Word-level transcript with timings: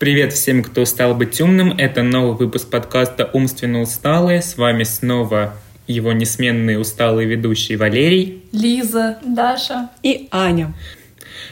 Привет 0.00 0.32
всем, 0.32 0.64
кто 0.64 0.86
стал 0.86 1.14
быть 1.14 1.38
умным. 1.42 1.72
Это 1.76 2.02
новый 2.02 2.34
выпуск 2.34 2.70
подкаста 2.70 3.28
«Умственно 3.34 3.82
усталые». 3.82 4.40
С 4.40 4.56
вами 4.56 4.82
снова 4.84 5.58
его 5.86 6.14
несменные 6.14 6.78
усталые 6.78 7.28
ведущие 7.28 7.76
Валерий, 7.76 8.42
Лиза, 8.50 9.18
Даша 9.22 9.90
и 10.02 10.26
Аня. 10.30 10.72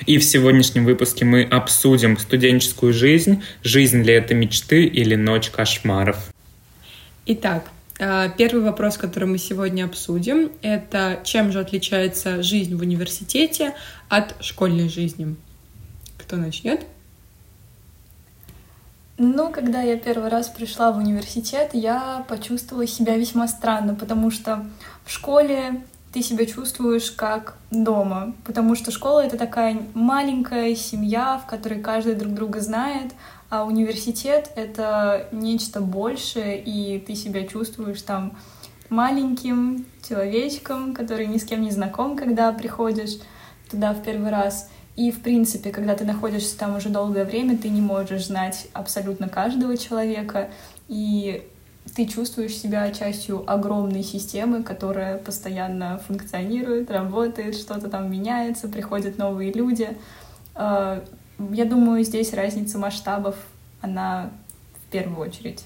И 0.07 0.17
в 0.17 0.25
сегодняшнем 0.25 0.87
выпуске 0.87 1.27
мы 1.27 1.43
обсудим 1.43 2.17
студенческую 2.17 2.95
жизнь, 2.95 3.43
жизнь 3.63 4.03
ли 4.03 4.15
это 4.15 4.35
мечты 4.35 4.87
или 4.87 5.15
ночь 5.15 5.51
кошмаров. 5.51 6.33
Итак, 7.27 7.71
э, 7.99 8.31
первый 8.39 8.63
вопрос, 8.63 8.97
который 8.97 9.29
мы 9.29 9.37
сегодня 9.37 9.85
обсудим, 9.85 10.53
это 10.63 11.21
чем 11.23 11.53
же 11.53 11.61
отличается 11.61 12.43
жизнь 12.43 12.75
в 12.75 12.81
университете 12.81 13.75
от 14.09 14.43
школьной 14.43 14.89
жизни? 14.89 15.37
Кто 16.17 16.37
начнет? 16.37 16.81
Ну, 19.21 19.51
когда 19.51 19.83
я 19.83 19.99
первый 19.99 20.29
раз 20.29 20.47
пришла 20.47 20.93
в 20.93 20.97
университет, 20.97 21.71
я 21.73 22.25
почувствовала 22.29 22.87
себя 22.87 23.17
весьма 23.17 23.49
странно, 23.49 23.97
потому 23.97 24.31
что 24.31 24.65
в 25.05 25.11
школе 25.11 25.83
ты 26.13 26.23
себя 26.23 26.47
чувствуешь 26.47 27.11
как 27.11 27.57
дома, 27.73 28.35
потому 28.45 28.77
что 28.77 28.93
школа— 28.93 29.25
это 29.27 29.37
такая 29.37 29.83
маленькая 29.95 30.77
семья, 30.77 31.43
в 31.45 31.51
которой 31.51 31.81
каждый 31.81 32.15
друг 32.15 32.33
друга 32.33 32.61
знает, 32.61 33.13
а 33.51 33.65
университет— 33.65 34.53
это 34.55 35.27
нечто 35.33 35.81
большее, 35.81 36.63
и 36.63 37.01
ты 37.01 37.17
себя 37.17 37.45
чувствуешь 37.45 38.03
там 38.03 38.39
маленьким 38.89 39.85
человечком, 40.09 40.95
который 40.95 41.27
ни 41.27 41.39
с 41.39 41.45
кем 41.45 41.63
не 41.63 41.73
знаком, 41.73 42.17
когда 42.17 42.53
приходишь 42.53 43.19
туда 43.69 43.95
в 43.95 44.03
первый 44.05 44.31
раз. 44.31 44.71
И, 44.99 45.13
в 45.13 45.21
принципе, 45.21 45.71
когда 45.71 45.95
ты 45.95 46.05
находишься 46.05 46.59
там 46.59 46.75
уже 46.75 46.89
долгое 46.89 47.25
время, 47.25 47.57
ты 47.57 47.69
не 47.69 47.81
можешь 47.81 48.27
знать 48.27 48.67
абсолютно 48.73 49.29
каждого 49.29 49.77
человека, 49.77 50.51
и 50.89 51.49
ты 51.95 52.05
чувствуешь 52.05 52.57
себя 52.57 52.91
частью 52.91 53.49
огромной 53.49 54.03
системы, 54.03 54.65
которая 54.65 55.19
постоянно 55.19 55.99
функционирует, 56.05 56.91
работает, 56.91 57.55
что-то 57.55 57.89
там 57.89 58.11
меняется, 58.11 58.67
приходят 58.67 59.19
новые 59.19 59.53
люди. 59.53 59.97
А, 60.57 61.05
я 61.39 61.65
думаю, 61.65 62.03
здесь 62.03 62.35
разница 62.35 62.77
масштабов, 62.79 63.37
она 63.81 64.33
в 64.85 64.91
первую 64.91 65.29
очередь. 65.29 65.65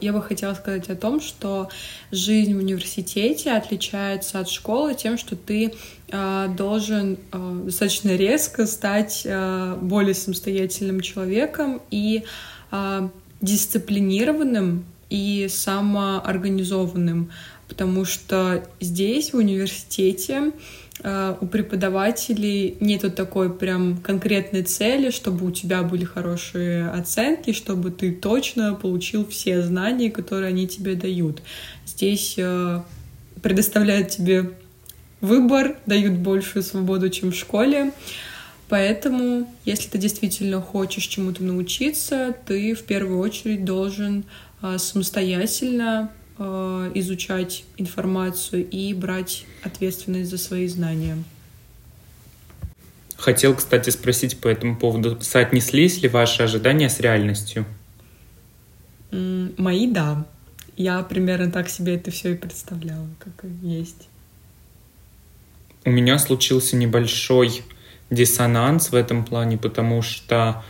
Я 0.00 0.12
бы 0.12 0.22
хотела 0.22 0.54
сказать 0.54 0.88
о 0.90 0.96
том, 0.96 1.20
что 1.20 1.68
жизнь 2.10 2.54
в 2.54 2.58
университете 2.58 3.52
отличается 3.52 4.40
от 4.40 4.48
школы 4.48 4.94
тем, 4.94 5.18
что 5.18 5.36
ты 5.36 5.74
э, 6.08 6.48
должен 6.56 7.18
э, 7.32 7.60
достаточно 7.64 8.16
резко 8.16 8.66
стать 8.66 9.22
э, 9.24 9.76
более 9.80 10.14
самостоятельным 10.14 11.00
человеком 11.00 11.80
и 11.90 12.24
дисциплинированным 13.40 14.84
и 15.08 15.48
самоорганизованным, 15.48 17.30
потому 17.66 18.04
что 18.04 18.62
здесь, 18.78 19.32
в 19.32 19.38
университете, 19.38 20.52
у 21.00 21.46
преподавателей 21.46 22.76
нету 22.80 23.10
такой 23.10 23.52
прям 23.52 23.98
конкретной 23.98 24.62
цели, 24.64 25.10
чтобы 25.10 25.46
у 25.46 25.50
тебя 25.52 25.82
были 25.82 26.04
хорошие 26.04 26.88
оценки, 26.88 27.52
чтобы 27.52 27.90
ты 27.90 28.12
точно 28.12 28.74
получил 28.74 29.26
все 29.26 29.62
знания, 29.62 30.10
которые 30.10 30.48
они 30.48 30.66
тебе 30.66 30.96
дают. 30.96 31.40
Здесь 31.86 32.34
э, 32.36 32.82
предоставляют 33.42 34.10
тебе 34.10 34.50
выбор, 35.20 35.76
дают 35.86 36.14
большую 36.14 36.62
свободу, 36.62 37.08
чем 37.10 37.30
в 37.30 37.36
школе. 37.36 37.92
Поэтому, 38.68 39.52
если 39.64 39.88
ты 39.88 39.98
действительно 39.98 40.60
хочешь 40.60 41.06
чему-то 41.06 41.42
научиться, 41.42 42.34
ты 42.46 42.74
в 42.74 42.82
первую 42.82 43.18
очередь 43.18 43.64
должен 43.64 44.24
а, 44.60 44.78
самостоятельно 44.78 46.10
а, 46.38 46.90
изучать 46.94 47.64
информацию 47.76 48.68
и 48.68 48.94
брать 48.94 49.44
ответственность 49.62 50.30
за 50.30 50.38
свои 50.38 50.68
знания. 50.68 51.18
Хотел, 53.16 53.56
кстати, 53.56 53.90
спросить 53.90 54.38
по 54.38 54.46
этому 54.46 54.76
поводу, 54.76 55.18
соотнеслись 55.20 56.00
ли 56.02 56.08
ваши 56.08 56.44
ожидания 56.44 56.88
с 56.88 57.00
реальностью? 57.00 57.66
Мои, 59.10 59.90
да. 59.90 60.26
Я 60.76 61.02
примерно 61.02 61.50
так 61.50 61.68
себе 61.68 61.96
это 61.96 62.12
все 62.12 62.34
и 62.34 62.36
представляла, 62.36 63.08
как 63.18 63.44
и 63.44 63.66
есть. 63.66 64.08
У 65.84 65.90
меня 65.90 66.18
случился 66.18 66.76
небольшой 66.76 67.62
диссонанс 68.10 68.90
в 68.90 68.94
этом 68.94 69.24
плане, 69.24 69.58
потому 69.58 70.02
что 70.02 70.62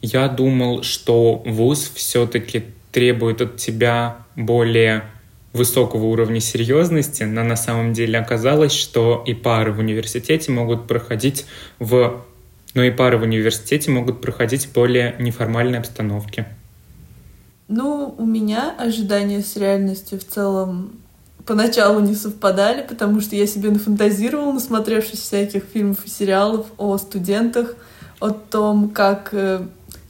я 0.00 0.28
думал, 0.28 0.84
что 0.84 1.42
вуз 1.44 1.90
все-таки 1.94 2.66
требует 2.98 3.40
от 3.40 3.58
тебя 3.58 4.26
более 4.34 5.04
высокого 5.52 6.06
уровня 6.06 6.40
серьезности, 6.40 7.22
но 7.22 7.44
на 7.44 7.54
самом 7.54 7.92
деле 7.92 8.18
оказалось, 8.18 8.72
что 8.72 9.22
и 9.24 9.34
пары 9.34 9.70
в 9.70 9.78
университете 9.78 10.50
могут 10.50 10.88
проходить 10.88 11.46
в 11.78 12.24
но 12.74 12.82
и 12.82 12.90
пары 12.90 13.16
в 13.16 13.22
университете 13.22 13.92
могут 13.92 14.20
проходить 14.20 14.66
в 14.66 14.72
более 14.72 15.14
неформальной 15.20 15.78
обстановке. 15.78 16.48
Ну, 17.68 18.16
у 18.18 18.26
меня 18.26 18.74
ожидания 18.76 19.42
с 19.42 19.56
реальностью 19.56 20.18
в 20.18 20.24
целом 20.24 20.98
поначалу 21.46 22.00
не 22.00 22.16
совпадали, 22.16 22.84
потому 22.84 23.20
что 23.20 23.36
я 23.36 23.46
себе 23.46 23.70
нафантазировала, 23.70 24.54
насмотревшись 24.54 25.20
всяких 25.20 25.62
фильмов 25.72 26.04
и 26.04 26.10
сериалов 26.10 26.66
о 26.78 26.98
студентах, 26.98 27.76
о 28.18 28.30
том, 28.30 28.90
как 28.90 29.28
э, 29.30 29.62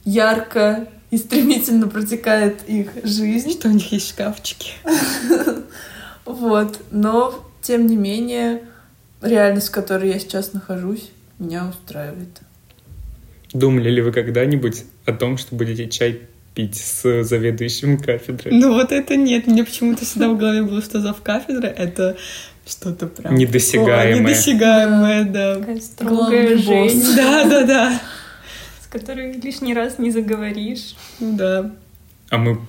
ярко 0.05 0.87
и 1.11 1.17
стремительно 1.17 1.87
протекает 1.87 2.67
их 2.67 2.91
жизнь. 3.03 3.51
Что 3.51 3.69
у 3.69 3.71
них 3.71 3.91
есть 3.91 4.09
шкафчики. 4.09 4.73
Вот. 6.25 6.79
Но, 6.91 7.33
тем 7.63 7.87
не 7.87 7.97
менее, 7.97 8.61
реальность, 9.19 9.69
в 9.69 9.71
которой 9.71 10.09
я 10.09 10.19
сейчас 10.19 10.53
нахожусь, 10.53 11.09
меня 11.39 11.67
устраивает. 11.67 12.41
Думали 13.51 13.89
ли 13.89 14.01
вы 14.03 14.11
когда-нибудь 14.11 14.83
о 15.05 15.13
том, 15.13 15.39
что 15.39 15.55
будете 15.55 15.89
чай 15.89 16.21
пить 16.53 16.75
с 16.75 17.23
заведующим 17.23 17.97
кафедрой. 17.97 18.53
Ну 18.53 18.73
вот 18.73 18.91
это 18.91 19.15
нет, 19.15 19.47
мне 19.47 19.63
почему-то 19.63 20.05
всегда 20.05 20.29
в 20.29 20.37
голове 20.37 20.61
было, 20.61 20.81
что 20.81 20.99
зав 20.99 21.21
кафедры— 21.21 21.67
это 21.77 22.15
что-то 22.65 23.07
прям... 23.07 23.35
Недосягаемое. 23.35 24.21
Недосягаемое, 24.21 25.23
да. 25.23 25.81
Строгая 25.81 26.57
жизнь. 26.57 27.15
Да, 27.15 27.45
да, 27.45 27.65
да. 27.65 28.01
Которой 28.89 29.33
лишний 29.33 29.73
раз 29.73 29.99
не 29.99 30.11
заговоришь. 30.11 30.95
Ну 31.19 31.37
да. 31.37 31.71
А 32.29 32.37
мы 32.37 32.59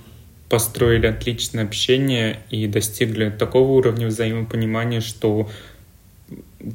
построили 0.49 1.07
отличное 1.07 1.65
общение 1.65 2.41
и 2.51 2.67
достигли 2.67 3.31
такого 3.31 3.71
уровня 3.73 4.09
взаимопонимания, 4.09 5.01
что 5.01 5.49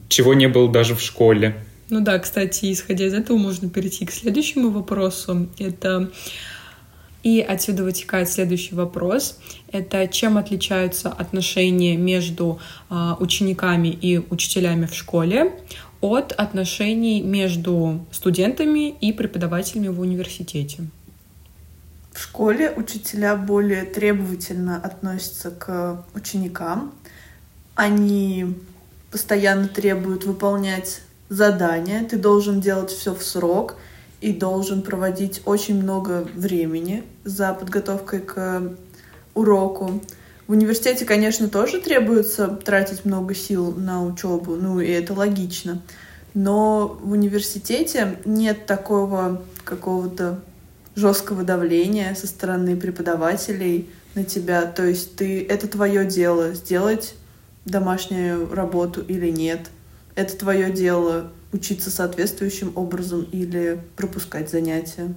чего 0.08 0.34
не 0.34 0.48
было 0.48 0.72
даже 0.72 0.96
в 0.96 1.02
школе. 1.02 1.56
Ну 1.90 2.02
да, 2.02 2.18
кстати, 2.18 2.72
исходя 2.72 3.06
из 3.06 3.14
этого 3.14 3.38
можно 3.38 3.70
перейти 3.70 4.06
к 4.06 4.12
следующему 4.12 4.72
вопросу. 4.72 5.48
Это 5.60 6.10
и 7.22 7.42
отсюда 7.42 7.84
вытекает 7.84 8.30
следующий 8.30 8.76
вопрос. 8.76 9.40
Это 9.72 10.08
чем 10.08 10.38
отличаются 10.38 11.10
отношения 11.10 11.98
между 11.98 12.60
а, 12.88 13.18
учениками 13.20 13.88
и 13.88 14.20
учителями 14.20 14.86
в 14.86 14.94
школе 14.94 15.52
от 16.02 16.32
отношений 16.32 17.22
между 17.22 18.06
студентами 18.12 18.90
и 18.90 19.14
преподавателями 19.14 19.88
в 19.88 20.00
университете? 20.00 20.86
В 22.12 22.20
школе 22.22 22.72
учителя 22.72 23.36
более 23.36 23.84
требовательно 23.84 24.78
относятся 24.78 25.52
к 25.52 26.06
ученикам. 26.14 26.94
Они 27.76 28.56
постоянно 29.12 29.68
требуют 29.68 30.24
выполнять 30.24 31.02
задания. 31.30 32.04
Ты 32.06 32.18
должен 32.18 32.62
делать 32.62 32.92
все 32.92 33.14
в 33.14 33.24
срок— 33.24 33.76
и 34.26 34.34
должен 34.34 34.82
проводить 34.82 35.44
очень 35.46 35.82
много 35.82 36.28
времени 36.34 37.04
за 37.24 37.54
подготовкой 37.54 38.22
к 38.22 38.72
уроку. 39.36 40.02
В 40.48 40.52
университете, 40.52 41.06
конечно, 41.06 41.50
тоже 41.50 41.82
требуется 41.82 42.48
тратить 42.48 43.04
много 43.04 43.34
сил 43.34 43.74
на 43.76 44.06
учебу, 44.06 44.56
ну 44.56 44.80
и 44.80 44.88
это 44.88 45.14
логично. 45.14 45.82
Но 46.36 47.00
в 47.02 47.12
университете 47.12 48.18
нет 48.26 48.66
такого 48.66 49.42
какого-то 49.64 50.42
жесткого 50.96 51.44
давления 51.44 52.14
со 52.14 52.28
стороны 52.28 52.76
преподавателей 52.76 53.90
на 54.14 54.24
тебя. 54.24 54.64
То 54.66 54.86
есть 54.86 55.16
ты 55.16 55.44
это 55.44 55.68
твое 55.68 56.06
дело 56.06 56.54
сделать 56.54 57.16
домашнюю 57.66 58.54
работу 58.54 59.02
или 59.02 59.30
нет. 59.30 59.72
Это 60.16 60.38
твое 60.38 60.72
дело 60.72 61.32
учиться 61.52 61.90
соответствующим 61.90 62.72
образом 62.76 63.28
или 63.32 63.80
пропускать 63.96 64.50
занятия. 64.50 65.14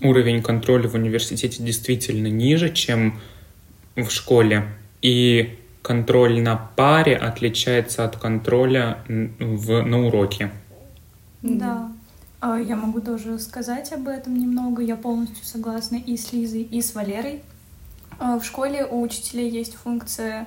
Уровень 0.00 0.42
контроля 0.42 0.88
в 0.88 0.94
университете 0.94 1.62
действительно 1.62 2.26
ниже, 2.26 2.72
чем 2.72 3.20
в 3.96 4.08
школе. 4.10 4.68
И 5.00 5.58
контроль 5.82 6.40
на 6.40 6.56
паре 6.56 7.16
отличается 7.16 8.04
от 8.04 8.16
контроля 8.16 8.98
в, 9.08 9.82
на 9.82 10.06
уроке. 10.06 10.50
Да. 11.42 11.90
А, 12.40 12.58
я 12.58 12.76
могу 12.76 13.00
тоже 13.00 13.38
сказать 13.38 13.92
об 13.92 14.08
этом 14.08 14.36
немного. 14.36 14.82
Я 14.82 14.96
полностью 14.96 15.44
согласна 15.44 15.96
и 15.96 16.16
с 16.16 16.32
Лизой, 16.32 16.62
и 16.62 16.80
с 16.80 16.94
Валерой. 16.94 17.42
А, 18.18 18.38
в 18.38 18.44
школе 18.44 18.84
у 18.84 19.02
учителей 19.02 19.50
есть 19.50 19.74
функция 19.74 20.46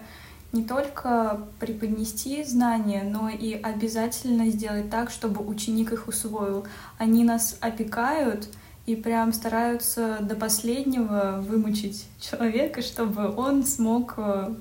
не 0.52 0.64
только 0.64 1.42
преподнести 1.60 2.44
знания, 2.44 3.04
но 3.04 3.30
и 3.30 3.54
обязательно 3.54 4.50
сделать 4.50 4.90
так, 4.90 5.12
чтобы 5.12 5.46
ученик 5.46 5.92
их 5.92 6.08
усвоил. 6.08 6.66
Они 6.98 7.26
нас 7.26 7.58
опекают 7.60 8.48
и 8.86 8.96
прям 8.96 9.34
стараются 9.34 10.20
до 10.22 10.36
последнего 10.36 11.42
вымучить 11.42 12.06
человека, 12.20 12.82
чтобы 12.82 13.34
он 13.36 13.64
смог 13.64 14.14
э, 14.18 14.54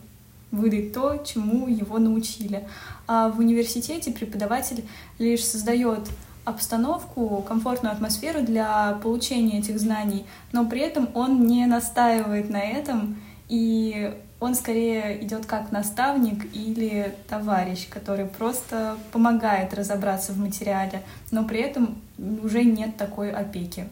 выдать 0.50 0.92
то, 0.92 1.18
чему 1.18 1.68
его 1.68 1.98
научили. 1.98 2.66
А 3.06 3.28
в 3.28 3.38
университете 3.38 4.12
преподаватель 4.12 4.84
лишь 5.18 5.44
создает 5.44 6.08
обстановку, 6.44 7.44
комфортную 7.46 7.92
атмосферу 7.92 8.42
для 8.42 8.98
получения 9.02 9.58
этих 9.58 9.78
знаний, 9.78 10.24
но 10.52 10.66
при 10.66 10.80
этом 10.80 11.08
он 11.14 11.46
не 11.46 11.66
настаивает 11.66 12.50
на 12.50 12.62
этом, 12.62 13.16
и 13.48 14.14
он 14.40 14.54
скорее 14.54 15.22
идет 15.24 15.46
как 15.46 15.72
наставник 15.72 16.44
или 16.54 17.14
товарищ, 17.28 17.88
который 17.88 18.26
просто 18.26 18.98
помогает 19.12 19.72
разобраться 19.72 20.32
в 20.32 20.38
материале, 20.38 21.02
но 21.30 21.44
при 21.44 21.60
этом 21.60 21.96
уже 22.18 22.62
нет 22.62 22.96
такой 22.96 23.30
опеки. 23.30 23.86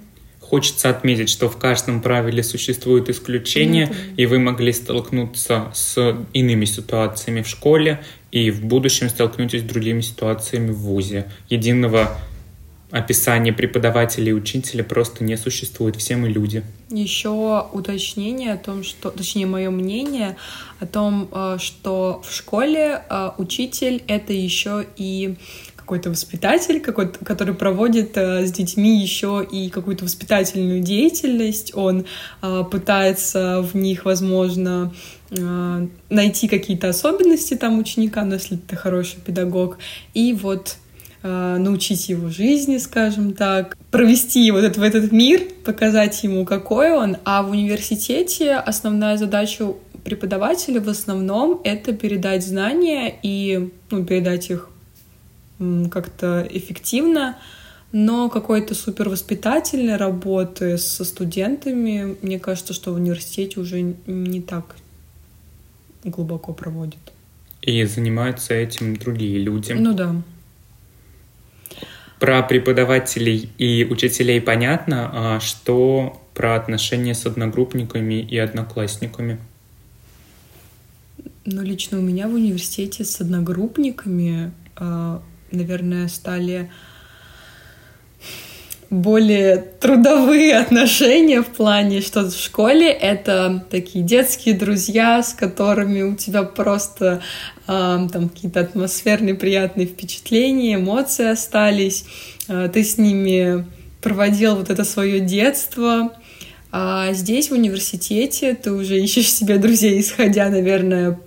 Хочется 0.53 0.91
отметить, 0.91 1.31
что 1.31 1.49
в 1.49 1.57
каждом 1.57 2.03
правиле 2.03 2.43
существует 2.43 3.09
исключение, 3.09 3.87
mm 3.87 4.15
и 4.19 4.27
вы 4.27 4.39
могли 4.39 4.71
столкнуться 4.75 5.71
с 5.73 6.15
иными 6.35 6.67
ситуациями 6.67 7.41
в 7.41 7.49
школе, 7.49 8.05
и 8.33 8.51
в 8.51 8.63
будущем 8.63 9.09
столкнетесь 9.09 9.61
с 9.61 9.65
другими 9.65 10.03
ситуациями 10.03 10.71
в 10.71 10.77
ВУЗе. 10.77 11.31
Единого 11.49 12.19
описания 12.91 13.55
преподавателя 13.55 14.29
и 14.29 14.33
учителя 14.33 14.85
просто 14.85 15.25
не 15.25 15.39
существует. 15.39 15.97
Все 15.97 16.17
мы 16.17 16.29
люди. 16.29 16.63
Еще 16.91 17.31
уточнение 17.73 18.53
о 18.53 18.59
том, 18.59 18.85
что, 18.85 19.11
точнее, 19.11 19.47
мое 19.47 19.71
мнение 19.71 20.37
о 20.79 20.87
том, 20.87 21.29
э, 21.33 21.57
что 21.59 22.23
в 22.29 22.35
школе 22.35 23.03
э, 23.09 23.31
учитель 23.39 24.03
это 24.07 24.35
еще 24.35 24.85
и 24.97 25.37
какой-то 25.83 26.11
воспитатель, 26.11 26.81
какой 26.81 27.13
который 27.13 27.55
проводит 27.55 28.17
э, 28.17 28.47
с 28.47 28.53
детьми 28.53 29.03
еще 29.03 29.47
и 29.49 29.69
какую-то 29.69 30.05
воспитательную 30.05 30.81
деятельность. 30.81 31.73
Он 31.75 32.07
э, 32.41 32.65
пытается 32.71 33.63
в 33.63 33.77
них, 33.77 34.05
возможно, 34.05 34.95
э, 35.31 35.87
найти 36.09 36.47
какие-то 36.49 36.89
особенности 36.89 37.55
там 37.55 37.79
ученика, 37.79 38.25
но 38.25 38.35
если 38.35 38.57
ты 38.57 38.77
хороший 38.77 39.21
педагог, 39.21 39.79
и 40.15 40.33
вот 40.33 40.77
э, 41.25 41.57
научить 41.59 42.09
его 42.09 42.29
жизни, 42.29 42.79
скажем 42.79 43.35
так, 43.35 43.77
провести 43.91 44.47
его 44.47 44.59
в 44.59 44.83
этот 44.83 45.11
мир, 45.11 45.43
показать 45.65 46.23
ему, 46.23 46.45
какой 46.45 46.93
он. 46.93 47.17
А 47.25 47.43
в 47.43 47.51
университете 47.51 48.55
основная 48.55 49.17
задача 49.17 49.75
преподавателя 50.05 50.81
в 50.81 50.89
основном 50.89 51.61
это 51.65 51.93
передать 51.93 52.45
знания 52.45 53.15
и 53.23 53.71
ну, 53.91 54.05
передать 54.05 54.51
их 54.51 54.69
как-то 55.91 56.47
эффективно, 56.51 57.39
но 57.93 58.31
какой-то 58.31 58.75
супервоспитательной 58.75 59.97
работы 59.97 60.79
со 60.79 61.05
студентами, 61.05 62.17
мне 62.23 62.39
кажется, 62.39 62.73
что 62.73 62.93
в 62.93 62.97
университете 62.97 63.61
уже 63.61 63.83
не 64.07 64.41
так 64.41 64.77
глубоко 66.05 66.53
проводят. 66.53 67.01
И 67.61 67.85
занимаются 67.85 68.55
этим 68.55 68.97
другие 68.97 69.39
люди. 69.39 69.73
Ну 69.73 69.93
да. 69.95 70.17
Про 72.19 72.43
преподавателей 72.43 73.51
и 73.59 73.85
учителей 73.85 74.41
понятно, 74.41 75.11
а 75.13 75.41
что 75.41 76.21
про 76.35 76.57
отношения 76.57 77.15
с 77.15 77.27
одногруппниками 77.27 78.21
и 78.21 78.39
одноклассниками? 78.39 79.39
Ну, 81.45 81.63
лично 81.63 81.99
у 81.99 82.01
меня 82.01 82.29
в 82.29 82.35
университете 82.35 83.05
с 83.05 83.21
одногруппниками 83.21 84.53
а, 84.77 85.23
наверное, 85.53 86.09
стали 86.09 86.71
более 88.93 89.57
трудовые 89.57 90.55
отношения 90.59 91.41
в 91.41 91.47
плане, 91.47 92.03
что 92.03 92.29
в 92.29 92.37
школе 92.37 92.91
это 92.91 93.65
такие 93.71 94.05
детские 94.05 94.55
друзья, 94.55 95.23
с 95.23 95.33
которыми 95.33 96.03
у 96.03 96.15
тебя 96.15 96.43
просто 96.43 97.23
э, 97.67 98.09
там 98.13 98.29
какие-то 98.29 98.61
атмосферные 98.61 99.35
приятные 99.35 99.87
впечатления, 99.87 100.75
эмоции 100.75 101.25
остались, 101.25 102.05
э, 102.49 102.69
ты 102.71 102.85
с 102.85 102.99
ними 102.99 103.65
проводил 104.03 104.57
вот 104.57 104.69
это 104.69 104.85
свое 104.85 105.21
детство, 105.21 106.13
а 106.71 107.15
здесь 107.15 107.49
в 107.49 107.55
университете 107.55 108.55
ты 108.55 108.73
уже 108.73 109.01
ищешь 109.01 109.33
себе 109.33 109.57
друзей, 109.57 110.03
исходя, 110.03 110.51
наверное, 110.51 111.19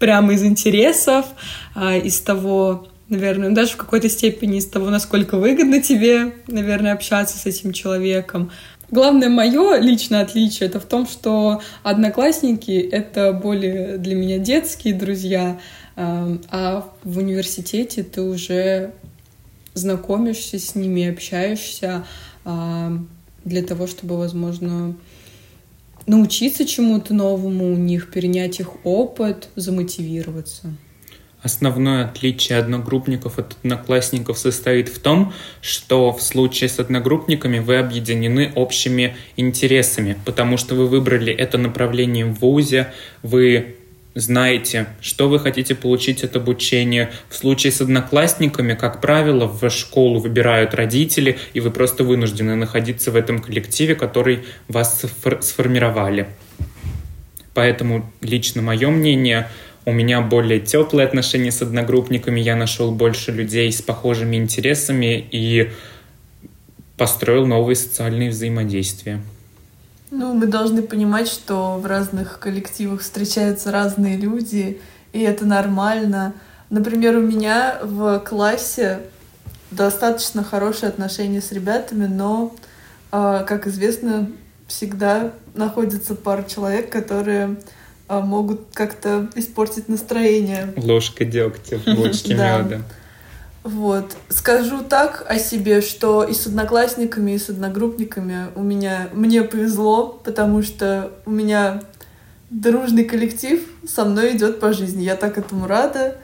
прямо 0.00 0.32
из 0.32 0.42
интересов, 0.42 1.26
э, 1.76 2.00
из 2.00 2.18
того, 2.20 2.88
наверное, 3.08 3.50
даже 3.50 3.72
в 3.72 3.76
какой-то 3.76 4.08
степени 4.08 4.58
из 4.58 4.66
того, 4.66 4.90
насколько 4.90 5.36
выгодно 5.36 5.80
тебе, 5.80 6.34
наверное, 6.48 6.92
общаться 6.92 7.38
с 7.38 7.46
этим 7.46 7.72
человеком. 7.72 8.50
Главное 8.90 9.28
мое 9.28 9.78
личное 9.78 10.22
отличие 10.22 10.68
это 10.68 10.78
в 10.78 10.84
том, 10.84 11.06
что 11.06 11.60
одноклассники 11.82 12.70
это 12.70 13.32
более 13.32 13.98
для 13.98 14.14
меня 14.14 14.38
детские 14.38 14.94
друзья, 14.94 15.58
эм, 15.96 16.40
а 16.50 16.88
в 17.02 17.18
университете 17.18 18.04
ты 18.04 18.22
уже 18.22 18.92
знакомишься 19.74 20.58
с 20.58 20.76
ними, 20.76 21.08
общаешься 21.08 22.04
эм, 22.44 23.08
для 23.44 23.62
того, 23.62 23.88
чтобы, 23.88 24.16
возможно, 24.18 24.96
научиться 26.06 26.64
чему-то 26.64 27.12
новому 27.12 27.72
у 27.72 27.76
них, 27.76 28.10
перенять 28.12 28.60
их 28.60 28.84
опыт, 28.84 29.48
замотивироваться. 29.56 30.72
Основное 31.42 32.06
отличие 32.06 32.58
одногруппников 32.58 33.38
от 33.38 33.56
одноклассников 33.58 34.38
состоит 34.38 34.88
в 34.88 34.98
том, 34.98 35.32
что 35.60 36.12
в 36.12 36.22
случае 36.22 36.68
с 36.68 36.80
одногруппниками 36.80 37.58
вы 37.58 37.76
объединены 37.76 38.52
общими 38.54 39.16
интересами, 39.36 40.16
потому 40.24 40.56
что 40.56 40.74
вы 40.74 40.86
выбрали 40.86 41.32
это 41.32 41.58
направление 41.58 42.24
в 42.24 42.40
ВУЗе, 42.40 42.92
вы 43.22 43.76
знаете, 44.16 44.86
что 45.02 45.28
вы 45.28 45.38
хотите 45.38 45.74
получить 45.74 46.24
от 46.24 46.36
обучения. 46.36 47.12
В 47.28 47.36
случае 47.36 47.70
с 47.70 47.82
одноклассниками, 47.82 48.72
как 48.72 49.02
правило, 49.02 49.46
в 49.46 49.68
школу 49.68 50.20
выбирают 50.20 50.74
родители, 50.74 51.38
и 51.52 51.60
вы 51.60 51.70
просто 51.70 52.02
вынуждены 52.02 52.56
находиться 52.56 53.10
в 53.10 53.16
этом 53.16 53.40
коллективе, 53.40 53.94
который 53.94 54.44
вас 54.68 55.04
сформировали. 55.42 56.28
Поэтому 57.52 58.10
лично 58.22 58.62
мое 58.62 58.88
мнение– 58.88 59.48
у 59.86 59.92
меня 59.92 60.20
более 60.20 60.58
теплые 60.58 61.06
отношения 61.06 61.52
с 61.52 61.62
одногруппниками, 61.62 62.40
я 62.40 62.56
нашел 62.56 62.90
больше 62.90 63.30
людей 63.30 63.72
с 63.72 63.80
похожими 63.80 64.36
интересами 64.36 65.26
и 65.30 65.70
построил 66.96 67.46
новые 67.46 67.76
социальные 67.76 68.30
взаимодействия. 68.30 69.20
Ну, 70.10 70.34
мы 70.34 70.46
должны 70.46 70.82
понимать, 70.82 71.28
что 71.28 71.78
в 71.78 71.86
разных 71.86 72.40
коллективах 72.40 73.00
встречаются 73.00 73.70
разные 73.70 74.16
люди, 74.16 74.80
и 75.12 75.20
это 75.20 75.46
нормально. 75.46 76.34
Например, 76.68 77.16
у 77.16 77.20
меня 77.20 77.78
в 77.82 78.18
классе 78.20 79.00
достаточно 79.70 80.42
хорошие 80.42 80.88
отношения 80.88 81.40
с 81.40 81.52
ребятами, 81.52 82.06
но, 82.06 82.54
а, 83.12 83.44
как 83.44 83.68
известно, 83.68 84.30
всегда 84.66 85.32
находится 85.54 86.16
пара 86.16 86.42
человек, 86.42 86.90
которые 86.90 87.56
могут 88.08 88.60
как-то 88.72 89.28
испортить 89.34 89.88
настроение. 89.88 90.72
Ложка 90.76 91.24
дегтя 91.24 91.78
в 91.78 91.96
бочке 91.96 92.34
меда. 92.34 92.82
Вот. 93.64 94.16
Скажу 94.28 94.84
так 94.84 95.26
о 95.28 95.40
себе, 95.40 95.80
что 95.80 96.22
и 96.22 96.34
с 96.34 96.46
одноклассниками, 96.46 97.32
и 97.32 97.38
с 97.38 97.48
одногруппниками 97.48 98.46
у 98.54 98.62
меня 98.62 99.08
мне 99.12 99.42
повезло, 99.42 100.20
потому 100.22 100.62
что 100.62 101.10
у 101.26 101.30
меня 101.30 101.82
дружный 102.50 103.04
коллектив 103.04 103.60
со 103.84 104.04
мной 104.04 104.36
идет 104.36 104.60
по 104.60 104.72
жизни. 104.72 105.02
Я 105.02 105.16
так 105.16 105.36
этому 105.36 105.66
рада. 105.66 106.16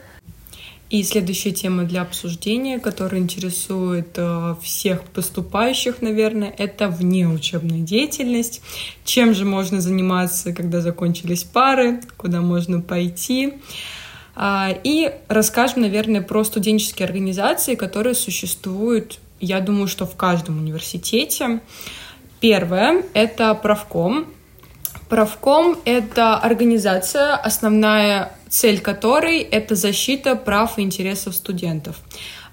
И 0.89 1.01
следующая 1.01 1.51
тема 1.51 1.85
для 1.85 2.03
обсуждения, 2.03 2.77
которая 2.77 3.19
интересует 3.19 4.09
э, 4.15 4.55
всех 4.61 5.03
поступающих, 5.05 6.01
наверное, 6.01 6.53
это 6.55 6.87
внеучебная 6.87 7.79
деятельность. 7.79 8.61
Чем 9.03 9.33
же 9.33 9.43
можно 9.43 9.81
заниматься, 9.81 10.53
когда 10.53 10.81
закончились 10.81 11.43
пары, 11.43 12.01
куда 12.17 12.41
можно 12.41 12.79
пойти. 12.79 13.53
А, 14.35 14.69
и 14.83 15.11
расскажем, 15.29 15.81
наверное, 15.81 16.21
про 16.21 16.43
студенческие 16.43 17.07
организации, 17.07 17.75
которые 17.75 18.13
существуют, 18.13 19.19
я 19.39 19.59
думаю, 19.61 19.87
что 19.87 20.05
в 20.05 20.15
каждом 20.15 20.59
университете. 20.59 21.59
Первое— 22.39 23.03
это 23.13 23.53
правком. 23.55 24.27
Правком— 25.09 25.77
это 25.85 26.37
организация, 26.37 27.35
основная 27.35 28.31
цель 28.49 28.79
которой— 28.79 29.39
это 29.51 29.75
защита 29.75 30.35
прав 30.35 30.77
и 30.77 30.81
интересов 30.81 31.35
студентов. 31.35 31.95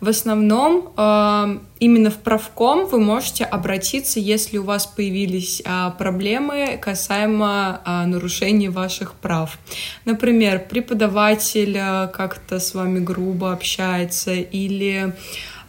В 0.00 0.08
основном 0.08 0.92
э, 0.96 1.58
именно 1.78 2.10
в 2.10 2.16
правком 2.16 2.86
вы 2.86 3.00
можете 3.00 3.44
обратиться, 3.44 4.18
если 4.18 4.56
у 4.56 4.62
вас 4.62 4.86
появились 4.86 5.62
э, 5.62 5.90
проблемы 5.98 6.78
касаемо 6.80 7.82
э, 7.84 8.06
нарушений 8.06 8.70
ваших 8.70 9.12
прав. 9.12 9.58
Например, 10.06 10.66
преподаватель 10.66 11.76
э, 11.76 12.08
как-то 12.08 12.60
с 12.60 12.72
вами 12.72 12.98
грубо 12.98 13.52
общается 13.52 14.32
или 14.32 15.14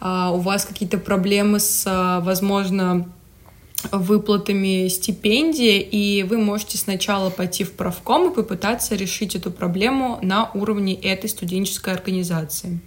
э, 0.00 0.28
у 0.32 0.38
вас 0.38 0.64
какие-то 0.64 0.96
проблемы 0.96 1.60
с, 1.60 1.84
возможно, 2.22 3.06
выплатами 3.90 4.88
стипендии, 4.88 5.80
и 5.80 6.22
вы 6.22 6.38
можете 6.38 6.78
сначала 6.78 7.30
пойти 7.30 7.64
в 7.64 7.72
правком 7.72 8.30
и 8.30 8.34
попытаться 8.34 8.94
решить 8.94 9.34
эту 9.34 9.50
проблему 9.50 10.18
на 10.22 10.50
уровне 10.52 10.94
этой 10.94 11.28
студенческой 11.28 11.94
организации. 11.94 12.80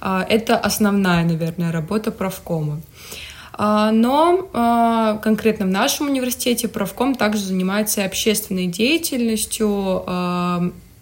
А, 0.00 0.24
это 0.28 0.56
основная, 0.56 1.24
наверное, 1.24 1.72
работа 1.72 2.10
правкома. 2.10 2.80
А, 3.52 3.90
но 3.90 4.48
а, 4.52 5.18
конкретно 5.18 5.66
в 5.66 5.70
нашем 5.70 6.08
университете 6.08 6.68
правком 6.68 7.14
также 7.14 7.42
занимается 7.42 8.04
общественной 8.04 8.66
деятельностью, 8.66 10.04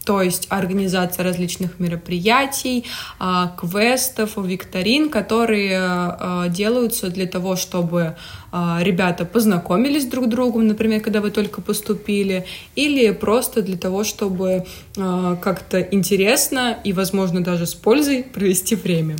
то 0.08 0.22
есть 0.22 0.46
организация 0.48 1.22
различных 1.22 1.78
мероприятий, 1.78 2.86
а, 3.18 3.54
квестов, 3.58 4.38
викторин, 4.38 5.10
которые 5.10 5.78
а, 5.78 6.48
делаются 6.48 7.10
для 7.10 7.26
того, 7.26 7.56
чтобы 7.56 8.16
а, 8.50 8.78
ребята 8.80 9.26
познакомились 9.26 10.06
друг 10.06 10.24
с 10.24 10.28
другом, 10.28 10.66
например, 10.66 11.02
когда 11.02 11.20
вы 11.20 11.30
только 11.30 11.60
поступили, 11.60 12.46
или 12.74 13.10
просто 13.10 13.60
для 13.60 13.76
того, 13.76 14.02
чтобы 14.02 14.64
как-то 14.94 15.82
интересно 15.82 16.78
и, 16.84 16.94
возможно, 16.94 17.44
даже 17.44 17.66
с 17.66 17.74
пользой 17.74 18.22
провести 18.22 18.76
время. 18.76 19.16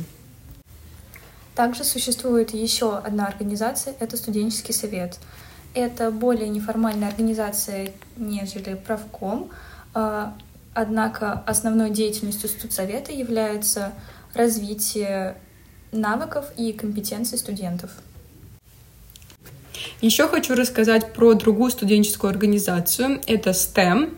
Также 1.53 1.83
существует 1.83 2.51
еще 2.55 2.97
одна 2.97 3.27
организация, 3.27 3.93
это 3.99 4.17
студенческий 4.17 4.73
совет. 4.73 5.19
Это 5.75 6.09
более 6.09 6.49
неформальная 6.49 7.09
организация, 7.09 7.91
нежели 8.17 8.73
правком. 8.73 9.51
Однако 10.73 11.33
основной 11.45 11.89
деятельностью 11.89 12.49
студсовета 12.49 13.11
является 13.11 13.93
развитие 14.33 15.35
навыков 15.91 16.45
и 16.57 16.71
компетенций 16.73 17.37
студентов. 17.37 17.91
Еще 20.01 20.27
хочу 20.27 20.55
рассказать 20.55 21.13
про 21.13 21.33
другую 21.33 21.71
студенческую 21.71 22.29
организацию. 22.31 23.21
Это 23.27 23.51
STEM. 23.51 24.15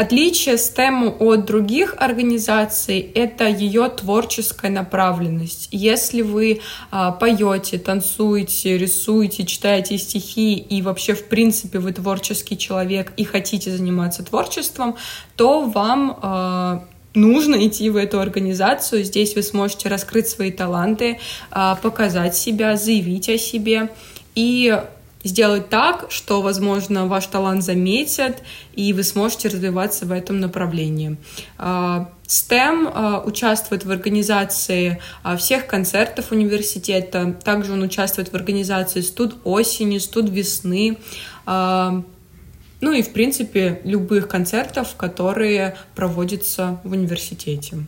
Отличие 0.00 0.54
STEM 0.54 1.18
от 1.18 1.44
других 1.44 1.94
организаций— 1.98 3.00
это 3.14 3.46
ее 3.46 3.90
творческая 3.90 4.70
направленность. 4.70 5.68
Если 5.72 6.22
вы 6.22 6.62
а, 6.90 7.10
поете, 7.10 7.78
танцуете, 7.78 8.78
рисуете, 8.78 9.44
читаете 9.44 9.98
стихи 9.98 10.54
и 10.54 10.80
вообще, 10.80 11.12
в 11.12 11.28
принципе, 11.28 11.80
вы 11.80 11.92
творческий 11.92 12.56
человек 12.56 13.12
и 13.18 13.24
хотите 13.24 13.70
заниматься 13.70 14.24
творчеством, 14.24 14.96
то 15.36 15.66
вам 15.66 16.18
а, 16.22 16.84
нужно 17.12 17.66
идти 17.66 17.90
в 17.90 17.96
эту 17.96 18.20
организацию. 18.20 19.04
Здесь 19.04 19.36
вы 19.36 19.42
сможете 19.42 19.90
раскрыть 19.90 20.28
свои 20.28 20.50
таланты, 20.50 21.18
а, 21.50 21.74
показать 21.74 22.34
себя, 22.34 22.76
заявить 22.76 23.28
о 23.28 23.36
себе 23.36 23.90
и 24.34 24.80
сделать 25.22 25.68
так, 25.68 26.06
что, 26.10 26.40
возможно, 26.40 27.06
ваш 27.06 27.26
талант 27.26 27.62
заметят, 27.62 28.42
и 28.74 28.92
вы 28.92 29.02
сможете 29.02 29.48
развиваться 29.48 30.06
в 30.06 30.12
этом 30.12 30.40
направлении. 30.40 31.18
А, 31.58 32.10
STEM 32.26 32.90
а, 32.92 33.22
участвует 33.24 33.84
в 33.84 33.90
организации 33.90 35.00
а, 35.22 35.36
всех 35.36 35.66
концертов 35.66 36.32
университета, 36.32 37.34
также 37.44 37.72
он 37.72 37.82
участвует 37.82 38.32
в 38.32 38.34
организации 38.34 39.00
студ 39.02 39.36
осени, 39.44 39.98
студ 39.98 40.30
весны, 40.30 40.98
ну 41.46 42.92
и, 42.92 43.02
в 43.02 43.12
принципе, 43.12 43.80
любых 43.84 44.28
концертов, 44.28 44.94
которые 44.96 45.76
проводятся 45.94 46.80
в 46.84 46.92
университете. 46.92 47.78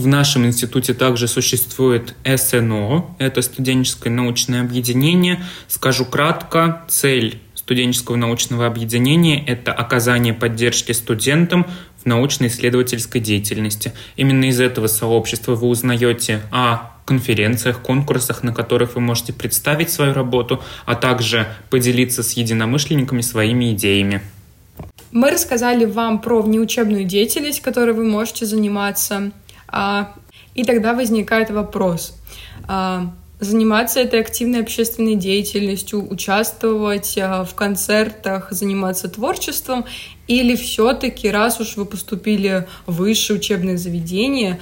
В 0.00 0.06
нашем 0.06 0.46
институте 0.46 0.94
также 0.94 1.28
существует 1.28 2.14
СНО, 2.24 3.16
это 3.18 3.42
студенческое 3.42 4.10
научное 4.10 4.62
объединение. 4.62 5.44
Скажу 5.68 6.06
кратко, 6.06 6.86
цель 6.88 7.38
студенческого 7.54 8.16
научного 8.16 8.66
объединения– 8.66 9.44
это 9.46 9.74
оказание 9.74 10.32
поддержки 10.32 10.92
студентам 10.92 11.66
в 12.02 12.06
научно-исследовательской 12.06 13.20
деятельности. 13.20 13.92
Именно 14.16 14.46
из 14.46 14.58
этого 14.58 14.86
сообщества 14.86 15.54
вы 15.54 15.68
узнаете 15.68 16.40
о 16.50 16.92
конференциях, 17.04 17.82
конкурсах, 17.82 18.42
на 18.42 18.54
которых 18.54 18.94
вы 18.94 19.02
можете 19.02 19.34
представить 19.34 19.90
свою 19.90 20.14
работу, 20.14 20.62
а 20.86 20.94
также 20.94 21.46
поделиться 21.68 22.22
с 22.22 22.32
единомышленниками 22.32 23.20
своими 23.20 23.74
идеями. 23.74 24.22
Мы 25.12 25.30
рассказали 25.30 25.84
вам 25.84 26.22
про 26.22 26.40
внеучебную 26.40 27.04
деятельность, 27.04 27.60
которой 27.60 27.92
вы 27.92 28.04
можете 28.06 28.46
заниматься. 28.46 29.32
А, 29.70 30.14
и 30.54 30.64
тогда 30.64 30.94
возникает 30.94 31.50
вопрос. 31.50 32.14
А, 32.66 33.12
заниматься 33.38 34.00
этой 34.00 34.20
активной 34.20 34.60
общественной 34.60 35.14
деятельностью, 35.14 36.10
участвовать 36.10 37.16
а, 37.18 37.44
в 37.44 37.54
концертах, 37.54 38.52
заниматься 38.52 39.08
творчеством, 39.08 39.84
или 40.26 40.56
все-таки, 40.56 41.30
раз 41.30 41.60
уж 41.60 41.76
вы 41.76 41.86
поступили 41.86 42.66
в 42.86 42.96
высшее 42.96 43.38
учебное 43.38 43.76
заведение, 43.76 44.60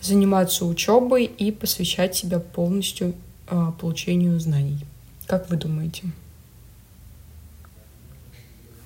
заниматься 0.00 0.64
учебой 0.64 1.24
и 1.24 1.52
посвящать 1.52 2.16
себя 2.16 2.40
полностью 2.40 3.14
получению 3.80 4.40
знаний. 4.40 4.78
Как 5.26 5.48
вы 5.50 5.56
думаете? 5.56 6.04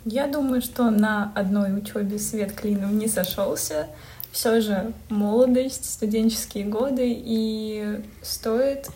Я 0.08 0.28
думаю, 0.28 0.62
что 0.62 0.90
на 0.90 1.32
одной 1.34 1.76
учебе 1.76 2.20
свет 2.20 2.52
клином 2.52 2.96
не 2.96 3.08
сошелся 3.08 3.88
все 4.36 4.60
же 4.60 4.92
молодость, 5.08 5.90
студенческие 5.90 6.66
годы, 6.66 7.04
и 7.06 8.02
стоит 8.20 8.90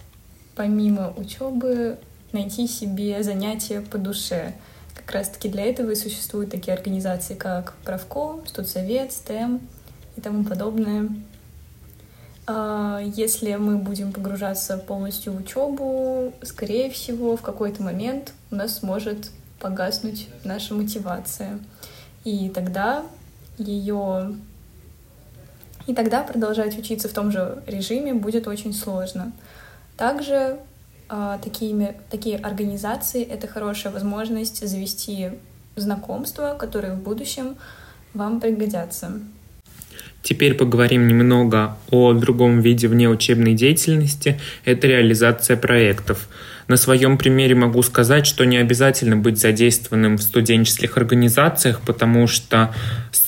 помимо 0.55 1.15
учебы 1.17 1.97
найти 2.33 2.69
себе 2.69 3.23
занятия 3.23 3.81
по 3.81 3.97
душе. 3.97 4.53
Как 4.95 5.11
раз-таки 5.13 5.49
для 5.49 5.65
этого 5.65 5.93
и 5.93 5.95
существуют 5.95 6.51
такие 6.51 6.75
организации, 6.75 7.33
как 7.33 7.73
Правком, 7.85 8.47
Студсовет, 8.47 9.15
СТЭМ 9.15 9.63
и 10.19 10.21
тому 10.21 10.45
подобное. 10.45 11.09
А, 12.47 13.01
если 13.03 13.55
мы 13.55 13.79
будем 13.79 14.13
погружаться 14.13 14.77
полностью 14.77 15.33
в 15.33 15.39
учебу, 15.39 16.35
скорее 16.43 16.91
всего, 16.91 17.35
в 17.39 17.41
какой-то 17.41 17.83
момент 17.83 18.35
у 18.51 18.57
нас 18.57 18.83
может 18.83 19.31
погаснуть 19.59 20.29
наша 20.45 20.75
мотивация. 20.75 21.59
И 22.25 22.51
тогда 22.51 23.07
ее 23.57 24.35
и 25.87 25.95
тогда 25.95 26.23
продолжать 26.23 26.79
учиться 26.79 27.09
в 27.09 27.13
том 27.13 27.33
же 27.33 27.63
режиме 27.67 28.15
будет 28.15 28.47
очень 28.47 28.73
сложно. 28.73 29.33
Также 29.97 30.59
э, 31.09 31.39
такими, 31.43 31.95
такие 32.11 32.37
организации— 32.37 33.23
это 33.31 33.47
хорошая 33.47 33.93
возможность 33.93 34.67
завести 34.67 35.31
знакомства, 35.77 36.57
которые 36.59 36.95
в 36.95 37.03
будущем 37.03 37.57
вам 38.15 38.41
пригодятся. 38.41 39.21
Теперь 40.23 40.55
поговорим 40.55 41.09
немного 41.09 41.77
о 41.91 42.13
другом 42.13 42.61
виде 42.61 42.89
внеучебной 42.89 43.55
деятельности. 43.55 44.39
Это 44.65 44.87
реализация 44.87 45.57
проектов. 45.57 46.29
На 46.69 46.77
своем 46.77 47.17
примере 47.17 47.55
могу 47.55 47.83
сказать, 47.83 48.27
что 48.27 48.45
не 48.45 48.59
обязательно 48.59 49.17
быть 49.17 49.41
задействованным 49.41 50.19
в 50.19 50.23
студенческих 50.23 50.97
организациях, 50.99 51.81
потому 51.85 52.27
что 52.27 52.73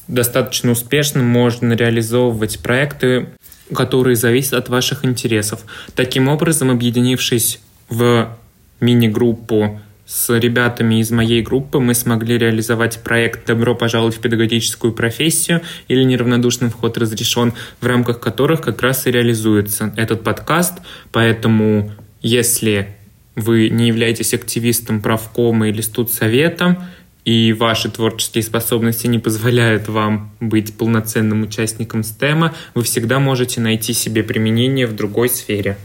достаточно 0.08 0.72
успешно 0.72 1.22
можно 1.22 1.72
реализовывать 1.72 2.60
проекты, 2.60 3.28
которые 3.74 4.16
зависят 4.16 4.54
от 4.54 4.68
ваших 4.68 5.04
интересов. 5.04 5.64
Таким 5.94 6.28
образом, 6.28 6.70
объединившись 6.70 7.60
в 7.88 8.36
мини-группу 8.80 9.80
с 10.04 10.36
ребятами 10.36 11.00
из 11.00 11.10
моей 11.10 11.40
группы 11.42 11.78
мы 11.78 11.94
смогли 11.94 12.36
реализовать 12.36 13.02
проект 13.02 13.46
«Добро 13.46 13.74
пожаловать 13.74 14.16
в 14.16 14.20
педагогическую 14.20 14.92
профессию» 14.92 15.62
или 15.88 16.02
«Неравнодушный 16.02 16.68
вход 16.68 16.98
разрешен», 16.98 17.54
в 17.80 17.86
рамках 17.86 18.20
которых 18.20 18.60
как 18.60 18.82
раз 18.82 19.06
и 19.06 19.10
реализуется 19.10 19.94
этот 19.96 20.22
подкаст. 20.22 20.74
Поэтому, 21.12 21.92
если 22.20 22.94
вы 23.36 23.70
не 23.70 23.88
являетесь 23.88 24.34
активистом 24.34 25.00
правкома 25.00 25.68
или 25.68 25.80
студсовета, 25.80 26.86
и 27.24 27.52
ваши 27.52 27.90
творческие 27.90 28.42
способности 28.42 29.06
не 29.06 29.18
позволяют 29.18 29.88
вам 29.88 30.30
быть 30.40 30.74
полноценным 30.74 31.42
участником 31.42 32.02
стема, 32.02 32.54
вы 32.74 32.82
всегда 32.82 33.20
можете 33.20 33.60
найти 33.60 33.92
себе 33.92 34.22
применение 34.22 34.86
в 34.86 34.96
другой 34.96 35.28
сфере. 35.28 35.76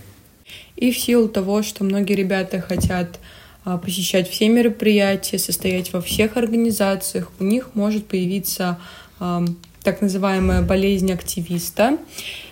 И 0.75 0.91
в 0.91 0.98
силу 0.98 1.27
того, 1.27 1.63
что 1.63 1.84
многие 1.84 2.13
ребята 2.13 2.62
хотят 2.62 3.20
а, 3.65 3.77
посещать 3.77 4.29
все 4.29 4.50
мероприятия, 4.50 5.38
состоять 5.39 5.94
во 5.94 6.01
всех 6.01 6.38
организациях, 6.38 7.32
у 7.39 7.44
них 7.44 7.72
может 7.74 8.06
появиться 8.06 8.77
так 9.84 10.01
называемая 10.01 10.62
болезнь 10.62 11.12
активиста, 11.12 11.98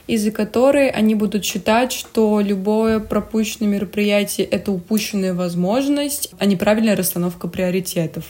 из-за 0.08 0.32
которой 0.32 0.90
они 0.90 1.16
будут 1.16 1.44
считать, 1.44 1.92
что 1.92 2.40
любое 2.40 3.00
пропущенное 3.00 3.70
мероприятие— 3.70 4.46
это 4.52 4.72
упущенная 4.72 5.34
возможность, 5.34 6.32
а 6.38 6.46
неправильная 6.46 6.96
расстановка 6.96 7.48
приоритетов. 7.48 8.26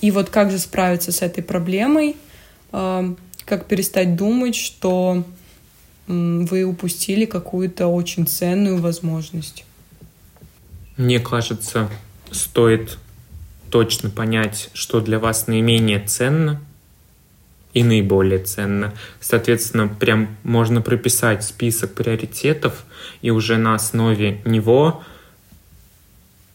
И 0.00 0.10
вот 0.10 0.30
как 0.30 0.50
же 0.50 0.58
справиться 0.58 1.10
с 1.10 1.22
этой 1.22 1.42
проблемой, 1.42 2.16
как 2.70 3.66
перестать 3.66 4.14
думать, 4.14 4.54
что 4.54 5.24
вы 6.06 6.64
упустили 6.64 7.24
какую-то 7.24 7.88
очень 7.88 8.26
ценную 8.26 8.78
возможность? 8.78 9.64
Мне 10.96 11.20
кажется, 11.20 11.88
стоит 12.30 12.98
точно 13.70 14.10
понять, 14.10 14.70
что 14.72 15.00
для 15.00 15.18
вас 15.18 15.46
наименее 15.46 16.00
ценно, 16.00 16.60
и 17.74 17.84
наиболее 17.84 18.38
ценно. 18.38 18.94
Соответственно, 19.20 19.88
прям 19.88 20.36
можно 20.42 20.80
прописать 20.80 21.44
список 21.44 21.94
приоритетов 21.94 22.84
и 23.22 23.30
уже 23.30 23.56
на 23.56 23.74
основе 23.74 24.40
него 24.44 25.02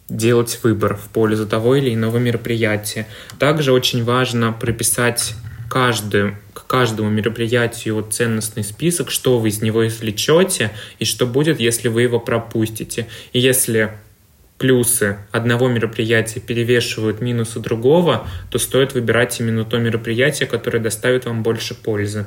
делать 0.09 0.59
выбор 0.63 0.95
в 0.95 1.09
пользу 1.09 1.47
того 1.47 1.75
или 1.75 1.93
иного 1.93 2.17
мероприятия. 2.17 3.07
Также 3.39 3.71
очень 3.71 4.03
важно 4.03 4.51
прописать 4.51 5.35
каждую, 5.69 6.37
к 6.53 6.67
каждому 6.67 7.09
мероприятию 7.09 8.05
ценностный 8.09 8.63
список, 8.63 9.09
что 9.09 9.39
вы 9.39 9.49
из 9.49 9.61
него 9.61 9.87
извлечете 9.87 10.71
и 10.99 11.05
что 11.05 11.25
будет, 11.25 11.59
если 11.59 11.87
вы 11.87 12.03
его 12.03 12.19
пропустите. 12.19 13.07
И 13.31 13.39
если 13.39 13.91
плюсы 14.57 15.17
одного 15.31 15.67
мероприятия 15.67 16.39
перевешивают 16.39 17.21
минусы 17.21 17.59
другого, 17.59 18.27
то 18.49 18.59
стоит 18.59 18.93
выбирать 18.93 19.39
именно 19.39 19.65
то 19.65 19.77
мероприятие, 19.77 20.47
которое 20.47 20.79
доставит 20.79 21.25
вам 21.25 21.43
больше 21.43 21.75
пользы. 21.75 22.25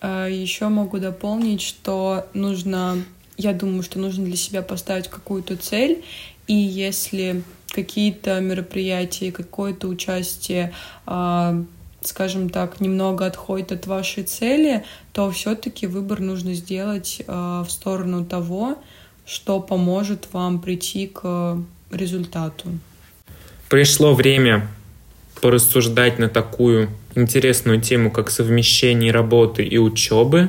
А, 0.00 0.26
Еще 0.28 0.68
могу 0.68 0.98
дополнить, 0.98 1.62
что 1.62 2.26
нужно, 2.34 3.02
я 3.36 3.52
думаю, 3.52 3.82
что 3.82 3.98
нужно 3.98 4.24
для 4.24 4.36
себя 4.36 4.62
поставить 4.62 5.08
какую-то 5.08 5.56
цель, 5.56 6.04
и 6.46 6.54
если 6.54 7.42
какие-то 7.70 8.40
мероприятия, 8.40 9.32
какое-то 9.32 9.88
участие 9.88 10.72
а, 11.06 11.62
скажем 12.02 12.48
так, 12.48 12.80
немного 12.80 13.26
отходит 13.26 13.72
от 13.72 13.86
вашей 13.86 14.22
цели, 14.22 14.84
то 15.12 15.30
все-таки 15.30 15.86
выбор 15.86 16.20
нужно 16.20 16.54
сделать 16.54 17.20
в 17.26 17.66
сторону 17.68 18.24
того, 18.24 18.78
что 19.30 19.60
поможет 19.60 20.26
вам 20.32 20.60
прийти 20.60 21.06
к 21.06 21.56
результату. 21.92 22.66
Пришло 23.68 24.12
время 24.12 24.66
порассуждать 25.40 26.18
на 26.18 26.28
такую 26.28 26.88
интересную 27.14 27.80
тему, 27.80 28.10
как 28.10 28.30
совмещение 28.30 29.12
работы 29.12 29.62
и 29.62 29.78
учебы, 29.78 30.48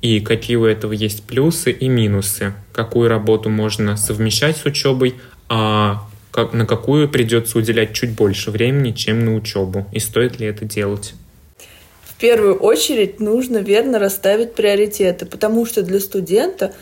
и 0.00 0.20
какие 0.20 0.56
у 0.56 0.64
этого 0.64 0.92
есть 0.92 1.24
плюсы 1.24 1.72
и 1.72 1.88
минусы, 1.88 2.54
какую 2.72 3.08
работу 3.08 3.48
можно 3.48 3.96
совмещать 3.96 4.58
с 4.58 4.64
учебой, 4.64 5.16
а 5.48 6.06
как, 6.30 6.52
на 6.52 6.66
какую 6.66 7.08
придется 7.08 7.58
уделять 7.58 7.94
чуть 7.94 8.12
больше 8.12 8.52
времени, 8.52 8.92
чем 8.92 9.24
на 9.24 9.34
учебу, 9.34 9.86
и 9.92 9.98
стоит 9.98 10.38
ли 10.38 10.46
это 10.46 10.64
делать. 10.64 11.14
В 12.04 12.14
первую 12.20 12.54
очередь 12.54 13.18
нужно 13.18 13.58
верно 13.58 13.98
расставить 13.98 14.54
приоритеты, 14.54 15.26
потому 15.26 15.66
что 15.66 15.82
для 15.82 15.98
студента 15.98 16.72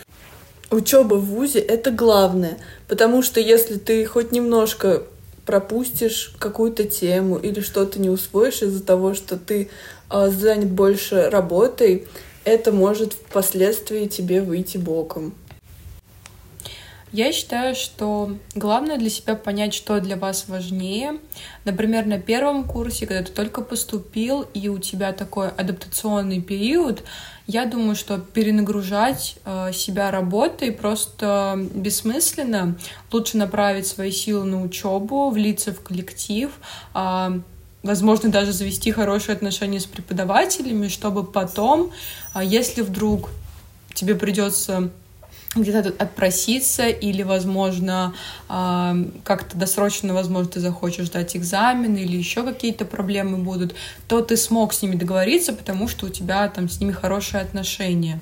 учеба 0.72 1.14
в 1.14 1.26
ВУЗе— 1.26 1.58
это 1.60 1.90
главное, 1.90 2.58
потому 2.88 3.22
что 3.22 3.40
если 3.40 3.76
ты 3.76 4.04
хоть 4.06 4.32
немножко 4.32 5.04
пропустишь 5.46 6.34
какую-то 6.38 6.84
тему 6.84 7.36
или 7.36 7.60
что-то 7.60 8.00
не 8.00 8.10
усвоишь 8.10 8.62
из-за 8.62 8.82
того, 8.82 9.14
что 9.14 9.36
ты 9.36 9.70
э, 10.10 10.28
занят 10.30 10.70
больше 10.70 11.28
работой, 11.30 12.06
это 12.44 12.72
может 12.72 13.12
впоследствии 13.12 14.06
тебе 14.06 14.40
выйти 14.40 14.78
боком. 14.78 15.34
Я 17.12 17.30
считаю, 17.30 17.74
что 17.74 18.38
главное 18.54 18.96
для 18.96 19.10
себя 19.10 19.34
понять, 19.34 19.74
что 19.74 20.00
для 20.00 20.16
вас 20.16 20.46
важнее. 20.48 21.18
Например, 21.66 22.06
на 22.06 22.18
первом 22.18 22.64
курсе, 22.64 23.06
когда 23.06 23.22
ты 23.22 23.30
только 23.30 23.60
поступил, 23.60 24.46
и 24.54 24.68
у 24.68 24.78
тебя 24.78 25.12
такой 25.12 25.50
адаптационный 25.50 26.40
период, 26.40 27.04
я 27.46 27.66
думаю, 27.66 27.96
что 27.96 28.16
перенагружать 28.16 29.36
э, 29.44 29.72
себя 29.74 30.10
работой 30.10 30.72
просто 30.72 31.58
бессмысленно. 31.74 32.78
Лучше 33.12 33.36
направить 33.36 33.86
свои 33.86 34.10
силы 34.10 34.44
на 34.44 34.62
учебу, 34.62 35.28
влиться 35.28 35.74
в 35.74 35.82
коллектив, 35.82 36.50
э, 36.94 37.40
возможно, 37.82 38.30
даже 38.30 38.52
завести 38.52 38.90
хорошие 38.90 39.34
отношения 39.34 39.80
с 39.80 39.86
преподавателями, 39.86 40.88
чтобы 40.88 41.24
потом, 41.24 41.92
э, 42.34 42.40
если 42.42 42.80
вдруг 42.80 43.28
тебе 43.92 44.14
придется 44.14 44.90
где-то 45.54 45.94
отпроситься 45.98 46.88
или, 46.88 47.22
возможно, 47.22 48.14
а, 48.48 48.96
как-то 49.24 49.56
досрочно, 49.56 50.14
возможно, 50.14 50.52
ты 50.52 50.60
захочешь 50.60 51.06
сдать 51.06 51.36
экзамен 51.36 51.94
или 51.96 52.16
еще 52.16 52.42
какие-то 52.42 52.84
проблемы 52.84 53.38
будут, 53.38 53.74
то 54.08 54.22
ты 54.22 54.36
смог 54.36 54.72
с 54.72 54.82
ними 54.82 54.96
договориться, 54.96 55.52
потому 55.52 55.88
что 55.88 56.06
у 56.06 56.08
тебя 56.08 56.48
там 56.48 56.68
с 56.68 56.80
ними 56.80 56.92
хорошие 56.92 57.42
отношения. 57.42 58.20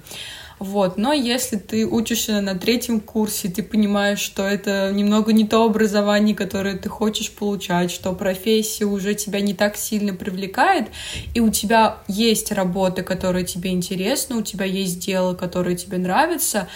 Вот. 0.61 0.99
Но 0.99 1.15
если 1.15 1.57
ты 1.57 1.87
учишься 1.87 2.43
на 2.43 2.55
третьем 2.55 3.01
курсе, 3.01 3.49
ты 3.49 3.63
понимаешь, 3.63 4.19
что 4.19 4.43
это 4.43 4.93
немного 4.93 5.33
не 5.33 5.47
то 5.47 5.65
образование, 5.65 6.37
которое 6.37 6.77
ты 6.77 6.91
хочешь 6.91 7.33
получать, 7.33 7.91
что 7.91 8.13
профессия 8.13 8.85
уже 8.85 9.15
тебя 9.15 9.41
не 9.41 9.55
так 9.55 9.77
сильно 9.77 10.13
привлекает, 10.13 10.89
и 11.35 11.41
у 11.41 11.49
тебя 11.49 11.97
есть 12.09 12.53
работа, 12.53 13.03
которая 13.03 13.45
тебе 13.45 13.71
интересна, 13.71 14.37
у 14.37 14.43
тебя 14.43 14.67
есть 14.67 14.99
дело, 14.99 15.35
которое 15.35 15.77
тебе 15.77 15.97
нравится, 15.97 16.69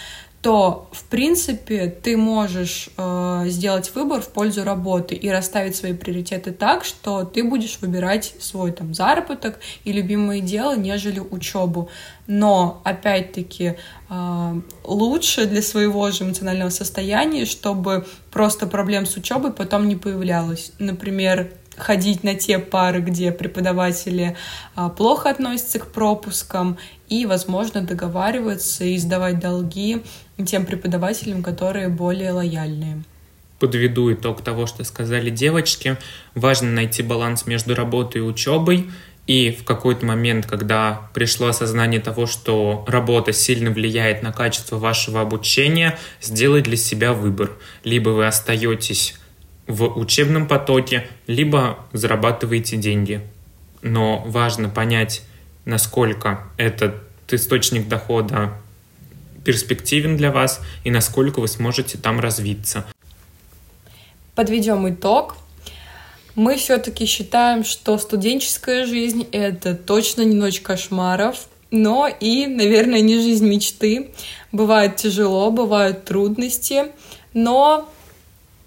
то, 0.45 0.87
в 0.91 1.05
принципе, 1.05 1.87
ты 1.87 2.15
можешь 2.15 2.89
э, 2.97 3.45
сделать 3.47 3.91
выбор 3.95 4.21
в 4.21 4.27
пользу 4.27 4.63
работы 4.63 5.15
и 5.15 5.27
расставить 5.27 5.75
свои 5.75 5.93
приоритеты 5.93 6.51
так, 6.51 6.85
что 6.85 7.23
ты 7.23 7.43
будешь 7.43 7.79
выбирать 7.81 8.35
свой 8.39 8.71
там 8.71 8.93
заработок 8.93 9.59
и 9.85 9.91
любимое 9.91 10.41
дело, 10.41 10.75
нежели 10.75 11.19
учебу. 11.19 11.89
Но, 12.27 12.79
опять-таки, 12.83 13.73
э, 14.07 14.61
лучше 14.83 15.47
для 15.47 15.63
своего 15.63 16.11
же 16.11 16.25
эмоционального 16.25 16.69
состояния, 16.69 17.45
чтобы 17.45 18.05
просто 18.29 18.67
проблем 18.67 19.07
с 19.07 19.17
учебой 19.17 19.51
потом 19.51 19.87
не 19.87 19.95
появлялось. 19.95 20.73
Например, 20.77 21.49
ходить 21.77 22.23
на 22.23 22.35
те 22.35 22.59
пары, 22.59 23.01
где 23.01 23.31
преподаватели 23.31 24.35
а, 24.75 24.89
плохо 24.89 25.29
относятся 25.29 25.79
к 25.79 25.91
пропускам, 25.91 26.77
и, 27.09 27.25
возможно, 27.25 27.81
договариваться 27.81 28.83
и 28.83 28.97
сдавать 28.97 29.39
долги 29.39 30.03
тем 30.45 30.65
преподавателям, 30.65 31.43
которые 31.43 31.89
более 31.89 32.31
лояльные. 32.31 33.03
Подведу 33.59 34.11
итог 34.11 34.41
того, 34.41 34.65
что 34.65 34.83
сказали 34.83 35.29
девочки. 35.29 35.97
Важно 36.33 36.71
найти 36.71 37.03
баланс 37.03 37.45
между 37.45 37.73
работой 37.73 38.17
и 38.17 38.23
учебой. 38.23 38.89
И 39.27 39.51
в 39.51 39.63
какой-то 39.63 40.05
момент, 40.05 40.45
когда 40.45 41.09
пришло 41.13 41.47
осознание 41.47 41.99
того, 41.99 42.27
что 42.27 42.83
работа 42.87 43.33
сильно 43.33 43.71
влияет 43.71 44.21
на 44.21 44.31
качество 44.31 44.77
вашего 44.77 45.21
обучения, 45.21 45.97
сделать 46.21 46.65
для 46.65 46.77
себя 46.77 47.13
выбор. 47.13 47.51
Либо 47.83 48.09
вы 48.09 48.27
остаетесь 48.27 49.15
в 49.67 49.97
учебном 49.97 50.47
потоке, 50.47 51.07
либо 51.27 51.79
зарабатываете 51.93 52.77
деньги. 52.77 53.21
Но 53.81 54.23
важно 54.25 54.69
понять, 54.69 55.23
насколько 55.65 56.43
этот 56.57 56.95
источник 57.29 57.87
дохода 57.87 58.53
перспективен 59.43 60.17
для 60.17 60.31
вас 60.31 60.61
и 60.83 60.91
насколько 60.91 61.39
вы 61.39 61.47
сможете 61.47 61.97
там 61.97 62.19
развиться. 62.19 62.85
Подведем 64.33 64.89
итог. 64.89 65.37
Мы 66.35 66.57
все-таки 66.57 67.05
считаем, 67.05 67.63
что 67.63 67.97
студенческая 67.97 68.85
жизнь— 68.85 69.25
это 69.31 69.73
точно 69.73 70.23
не 70.23 70.35
ночь 70.35 70.59
кошмаров, 70.59 71.47
но 71.71 72.07
и, 72.07 72.45
наверное, 72.45 72.99
не 72.99 73.15
жизнь 73.21 73.47
мечты. 73.47 74.11
Бывает 74.51 74.97
тяжело, 74.97 75.49
бывают 75.51 76.03
трудности, 76.03 76.91
но 77.33 77.89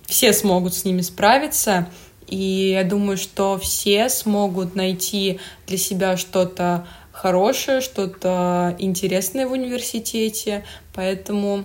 все 0.08 0.32
смогут 0.32 0.74
с 0.74 0.84
ними 0.84 1.02
справиться. 1.02 1.88
И 2.26 2.70
я 2.72 2.84
думаю, 2.84 3.16
что 3.16 3.58
все 3.58 4.08
смогут 4.08 4.74
найти 4.74 5.38
для 5.66 5.78
себя 5.78 6.16
что-то 6.16 6.86
хорошее, 7.12 7.80
что-то 7.80 8.74
интересное 8.78 9.46
в 9.46 9.52
университете. 9.52 10.64
Поэтому 10.94 11.64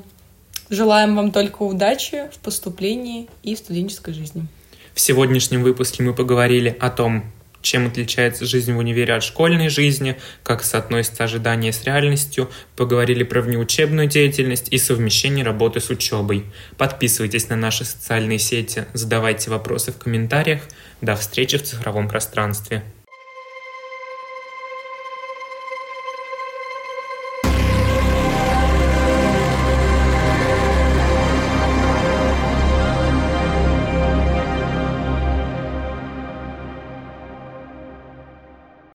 желаем 0.69 1.15
вам 1.15 1.31
только 1.31 1.63
удачи 1.63 2.29
в 2.33 2.39
поступлении 2.39 3.29
и 3.43 3.55
в 3.55 3.59
студенческой 3.59 4.13
жизни. 4.13 4.45
В 4.93 4.99
сегодняшнем 4.99 5.63
выпуске 5.63 6.03
мы 6.03 6.13
поговорили 6.13 6.75
о 6.79 6.89
том, 6.89 7.23
чем 7.63 7.87
отличается 7.87 8.45
жизнь 8.45 8.73
в 8.73 8.77
универе 8.77 9.15
от 9.15 9.23
школьной 9.23 9.69
жизни, 9.69 10.17
как 10.43 10.63
соотносятся 10.63 11.23
ожидания 11.23 11.73
с 11.73 11.83
реальностью, 11.85 12.51
поговорили 12.75 13.23
про 13.23 13.41
внеучебную 13.41 14.07
деятельность 14.07 14.67
и 14.71 14.77
совмещение 14.77 15.43
работы 15.43 15.79
с 15.79 15.89
учебой. 15.89 16.45
Подписывайтесь 16.77 17.49
на 17.49 17.55
наши 17.55 17.85
социальные 17.85 18.37
сети, 18.37 18.85
задавайте 18.93 19.49
вопросы 19.49 19.91
в 19.91 19.97
комментариях. 19.97 20.61
До 21.01 21.15
встречи 21.15 21.57
в 21.57 21.63
цифровом 21.63 22.07
пространстве. 22.07 22.83